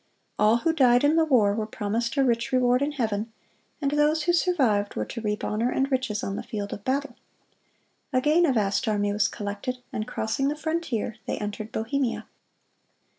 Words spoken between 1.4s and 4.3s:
were promised a rich reward in heaven, and those